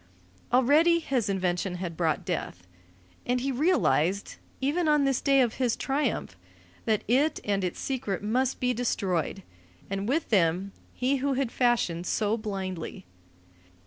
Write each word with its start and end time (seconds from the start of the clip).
Already 0.51 0.97
his 0.97 1.29
invention 1.29 1.75
had 1.75 1.95
brought 1.95 2.25
death. 2.25 2.65
And 3.23 3.39
he 3.39 3.51
realized 3.51 4.37
even 4.59 4.87
on 4.87 5.03
this 5.05 5.21
day 5.21 5.41
of 5.41 5.53
his 5.61 5.75
triumph 5.75 6.35
that 6.85 7.03
it 7.07 7.39
and 7.45 7.63
its 7.63 7.79
secret 7.79 8.23
must 8.23 8.59
be 8.59 8.73
destroyed, 8.73 9.43
and 9.91 10.09
with 10.09 10.29
them 10.29 10.71
he 10.95 11.17
who 11.17 11.33
had 11.33 11.51
fashioned 11.51 12.07
so 12.07 12.35
blindly. 12.35 13.05